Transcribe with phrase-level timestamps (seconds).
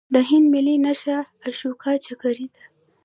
[0.13, 1.17] د هند ملي نښه
[1.47, 2.47] اشوکا چکر دی.